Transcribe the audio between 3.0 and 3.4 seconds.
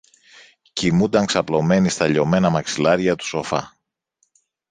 του